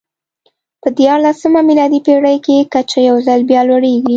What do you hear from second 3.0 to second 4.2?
یو ځل بیا لوړېږي.